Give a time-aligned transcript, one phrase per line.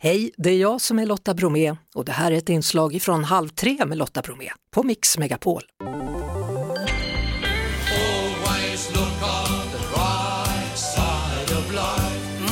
[0.00, 3.24] Hej, det är jag som är Lotta Bromé och det här är ett inslag från
[3.24, 5.62] Halv tre med Lotta Bromé på Mix Megapol.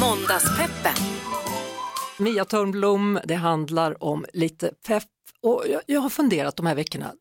[0.00, 0.94] Måndagspeppen.
[2.18, 5.04] Mia Törnblom, det handlar om lite pepp
[5.42, 7.12] och jag, jag har funderat de här veckorna.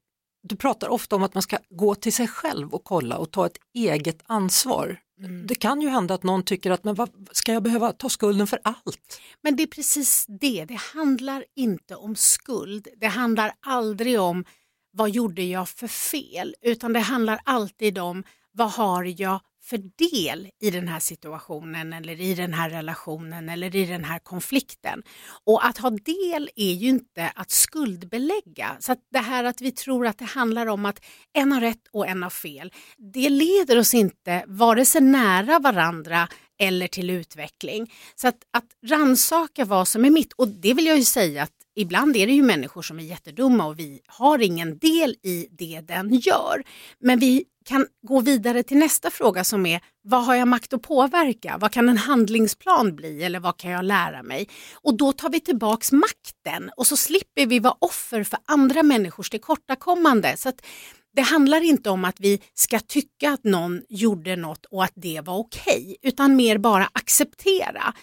[0.43, 3.45] Du pratar ofta om att man ska gå till sig själv och kolla och ta
[3.45, 4.99] ett eget ansvar.
[5.19, 5.47] Mm.
[5.47, 8.47] Det kan ju hända att någon tycker att men vad, ska jag behöva ta skulden
[8.47, 9.21] för allt?
[9.41, 12.87] Men det är precis det, det handlar inte om skuld.
[12.97, 14.45] Det handlar aldrig om
[14.91, 19.77] vad gjorde jag för fel, utan det handlar alltid om vad har jag för
[20.11, 25.03] del i den här situationen eller i den här relationen eller i den här konflikten.
[25.43, 28.77] Och att ha del är ju inte att skuldbelägga.
[28.79, 31.87] Så att det här att vi tror att det handlar om att en har rätt
[31.91, 36.27] och en har fel, det leder oss inte vare sig nära varandra
[36.59, 37.93] eller till utveckling.
[38.15, 41.51] Så att, att ransaka vad som är mitt, och det vill jag ju säga att
[41.75, 45.81] ibland är det ju människor som är jättedumma och vi har ingen del i det
[45.81, 46.63] den gör.
[46.99, 50.81] Men vi kan gå vidare till nästa fråga som är vad har jag makt att
[50.81, 51.57] påverka?
[51.59, 54.49] Vad kan en handlingsplan bli eller vad kan jag lära mig?
[54.73, 59.29] Och då tar vi tillbaks makten och så slipper vi vara offer för andra människors
[59.29, 60.37] tillkortakommande.
[60.37, 60.65] Så att
[61.15, 65.21] det handlar inte om att vi ska tycka att någon gjorde något och att det
[65.21, 67.93] var okej, okay, utan mer bara acceptera.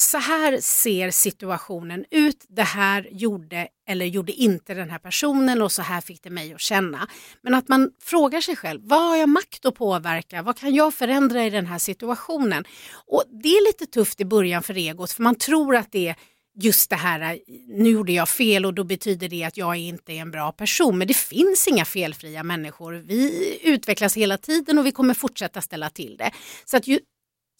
[0.00, 5.72] Så här ser situationen ut, det här gjorde eller gjorde inte den här personen och
[5.72, 7.08] så här fick det mig att känna.
[7.42, 10.42] Men att man frågar sig själv, vad har jag makt att påverka?
[10.42, 12.64] Vad kan jag förändra i den här situationen?
[13.06, 16.16] Och det är lite tufft i början för egot för man tror att det är
[16.60, 20.20] just det här, nu gjorde jag fel och då betyder det att jag inte är
[20.20, 20.98] en bra person.
[20.98, 22.92] Men det finns inga felfria människor.
[22.92, 26.30] Vi utvecklas hela tiden och vi kommer fortsätta ställa till det.
[26.64, 27.00] Så att ju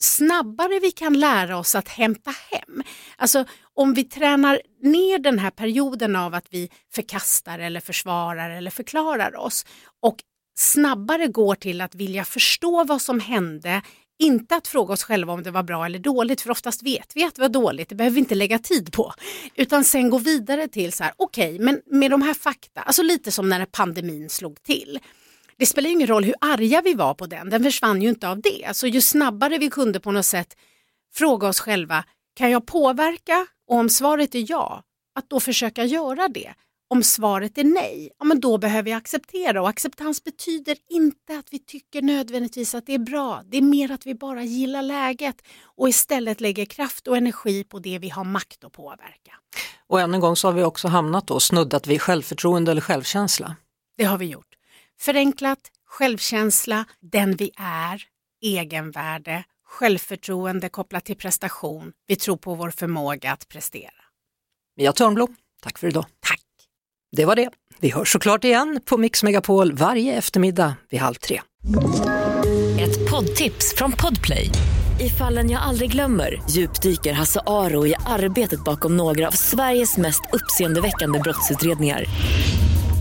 [0.03, 2.83] snabbare vi kan lära oss att hämta hem,
[3.17, 8.71] alltså om vi tränar ner den här perioden av att vi förkastar eller försvarar eller
[8.71, 9.67] förklarar oss
[10.03, 10.17] och
[10.59, 13.83] snabbare går till att vilja förstå vad som hände
[14.21, 17.25] inte att fråga oss själva om det var bra eller dåligt, för oftast vet vi
[17.25, 19.13] att det var dåligt, det behöver vi inte lägga tid på.
[19.55, 23.03] Utan sen gå vidare till så här, okej, okay, men med de här fakta, alltså
[23.03, 24.99] lite som när pandemin slog till.
[25.61, 28.41] Det spelar ingen roll hur arga vi var på den, den försvann ju inte av
[28.41, 28.65] det.
[28.65, 30.57] Alltså ju snabbare vi kunde på något sätt
[31.15, 32.05] fråga oss själva,
[32.35, 33.47] kan jag påverka?
[33.69, 34.83] Och om svaret är ja,
[35.15, 36.55] att då försöka göra det.
[36.89, 41.47] Om svaret är nej, ja, men då behöver jag acceptera och acceptans betyder inte att
[41.51, 43.43] vi tycker nödvändigtvis att det är bra.
[43.51, 45.37] Det är mer att vi bara gillar läget
[45.77, 49.33] och istället lägger kraft och energi på det vi har makt att påverka.
[49.87, 53.57] Och än en gång så har vi också hamnat och snuddat vid självförtroende eller självkänsla.
[53.97, 54.60] Det har vi gjort.
[55.01, 58.03] Förenklat, självkänsla, den vi är,
[58.43, 61.93] egenvärde, självförtroende kopplat till prestation.
[62.07, 63.91] Vi tror på vår förmåga att prestera.
[64.77, 66.07] Mia Törnblom, tack för idag.
[66.21, 66.43] Tack.
[67.17, 67.51] Det var det.
[67.81, 71.41] Vi hörs såklart igen på Mix Megapol varje eftermiddag vid halv tre.
[72.81, 74.51] Ett poddtips från Podplay.
[75.01, 80.23] I fallen jag aldrig glömmer djupdyker Hasse Aro i arbetet bakom några av Sveriges mest
[80.33, 82.05] uppseendeväckande brottsutredningar